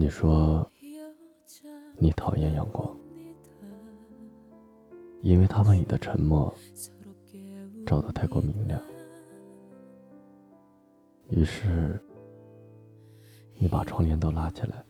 [0.00, 0.66] 你说
[1.98, 2.96] 你讨厌阳光，
[5.20, 6.50] 因为它把你的沉默
[7.86, 8.80] 照得太过明亮。
[11.28, 12.00] 于是，
[13.58, 14.82] 你把窗帘都拉起来，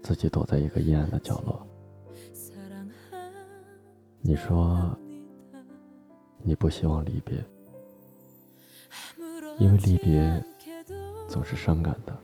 [0.00, 1.66] 自己躲在一个阴暗的角落。
[4.20, 4.96] 你说
[6.44, 7.44] 你不希望离别，
[9.58, 10.40] 因为离别
[11.26, 12.16] 总是伤感的。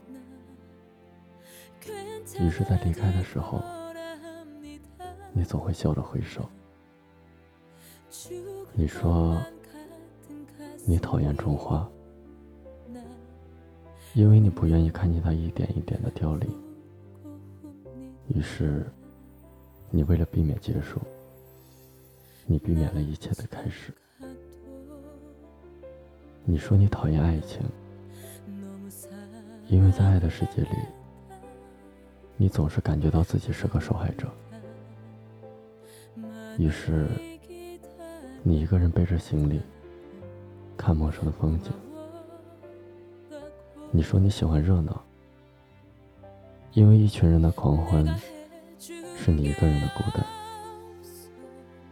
[2.40, 3.62] 于是，在离开的时候，
[5.32, 6.48] 你总会笑着挥手。
[8.72, 9.40] 你说
[10.84, 11.88] 你讨厌种花，
[14.14, 16.50] 因为你不愿意看见它一点一点的凋零。
[18.28, 18.84] 于是，
[19.90, 21.00] 你为了避免结束，
[22.46, 23.92] 你避免了一切的开始。
[26.44, 27.60] 你说你讨厌爱情，
[29.68, 31.03] 因为在爱的世界里。
[32.36, 34.28] 你总是感觉到自己是个受害者，
[36.58, 37.06] 于是
[38.42, 39.60] 你一个人背着行李，
[40.76, 41.72] 看陌生的风景。
[43.92, 45.00] 你说你喜欢热闹，
[46.72, 48.04] 因为一群人的狂欢
[49.16, 50.26] 是你一个人的孤单。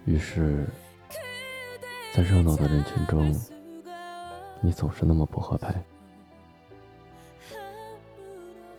[0.04, 0.66] 于是，
[2.12, 3.32] 在热闹的人群中，
[4.60, 5.72] 你总是那么不合拍。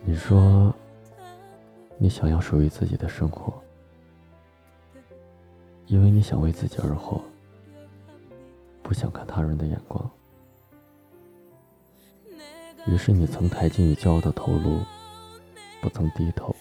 [0.03, 0.75] 你说。
[1.97, 3.53] 你想要属于自己的生活，
[5.85, 7.21] 因为你想为自己而活，
[8.81, 10.11] 不想看他人的眼光。
[12.85, 14.81] 于是你曾抬起你骄傲的头颅，
[15.81, 16.53] 不曾低头。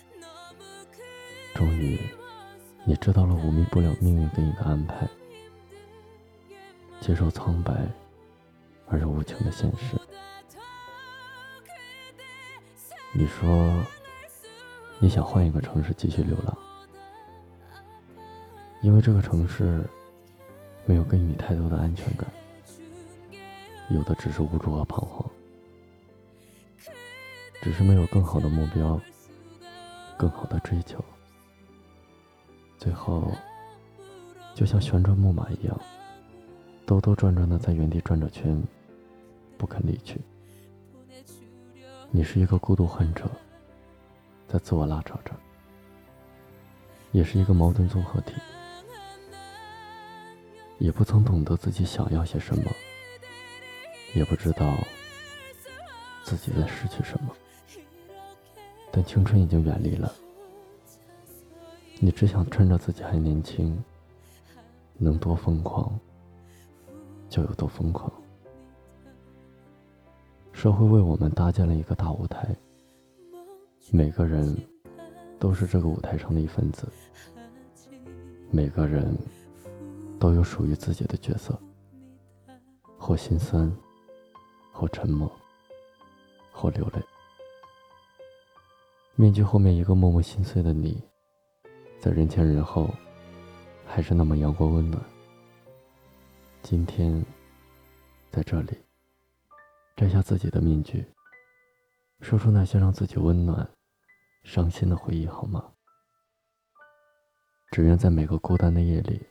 [1.54, 1.98] 终于，
[2.84, 5.08] 你知道了忤逆不了命运给你的安排，
[7.00, 7.74] 接受苍白
[8.86, 9.96] 而又无情的现实。
[13.12, 13.74] 你说。
[15.02, 16.56] 你想换一个城市继续流浪，
[18.82, 19.84] 因为这个城市
[20.86, 22.24] 没有给你太多的安全感，
[23.90, 25.28] 有的只是无助和彷徨，
[27.60, 29.00] 只是没有更好的目标，
[30.16, 31.04] 更好的追求，
[32.78, 33.28] 最后
[34.54, 35.76] 就像旋转木马一样，
[36.86, 38.62] 兜兜转转的在原地转着圈，
[39.58, 40.20] 不肯离去。
[42.12, 43.28] 你是一个孤独患者。
[44.48, 45.32] 在自我拉扯着，
[47.10, 48.34] 也是一个矛盾综合体，
[50.78, 52.70] 也不曾懂得自己想要些什么，
[54.14, 54.74] 也不知道
[56.22, 57.34] 自己在失去什么，
[58.90, 60.12] 但青春已经远离了，
[61.98, 63.82] 你只想趁着自己还年轻，
[64.98, 65.98] 能多疯狂
[67.30, 68.12] 就有多疯狂。
[70.52, 72.54] 社会为我们搭建了一个大舞台。
[73.94, 74.56] 每个人
[75.38, 76.88] 都是这个舞台上的一份子，
[78.50, 79.14] 每个人
[80.18, 81.60] 都有属于自己的角色，
[82.96, 83.70] 或心酸，
[84.72, 85.30] 或沉默，
[86.50, 87.02] 或流泪。
[89.14, 90.98] 面具后面一个默默心碎的你，
[92.00, 92.88] 在人前人后，
[93.84, 95.04] 还是那么阳光温暖。
[96.62, 97.22] 今天，
[98.30, 98.74] 在这里，
[99.94, 101.04] 摘下自己的面具，
[102.22, 103.68] 说出那些让自己温暖。
[104.42, 105.72] 伤心的回忆好吗？
[107.70, 109.26] 只愿在每个孤单的夜里，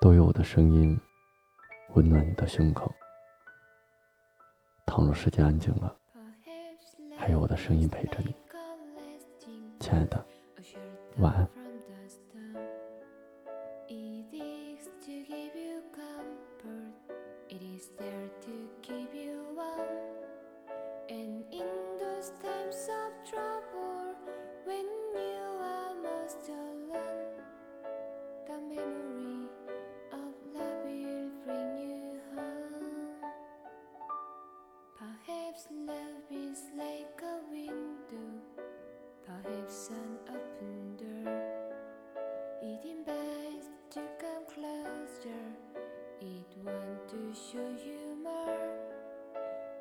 [0.00, 0.98] 都有我的声音
[1.94, 2.94] 温暖你的胸口。
[4.86, 5.98] 倘若世界安静了，
[7.18, 8.34] 还有我的声音陪着你，
[9.80, 10.24] 亲爱的，
[11.18, 11.55] 晚安。
[47.36, 48.48] show humor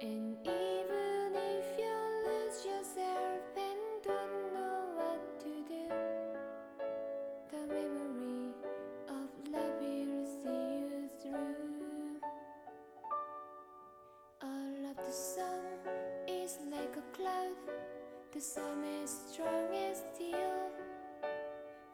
[0.02, 1.96] And even if you
[2.28, 5.88] lose yourself And don't know what to do.
[7.52, 8.52] The memory
[9.08, 12.20] of love will see you through
[14.44, 15.64] All of the sun
[16.28, 17.56] is like a cloud.
[18.34, 20.60] The sun is strong as steel.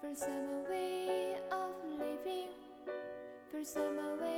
[0.02, 2.50] For some way of living
[3.52, 4.31] For some way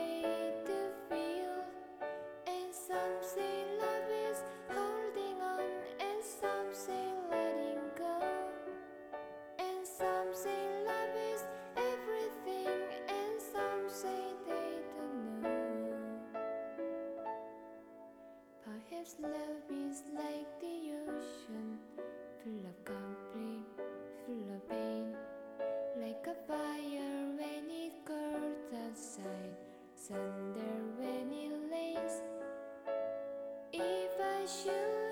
[34.43, 35.02] wish you.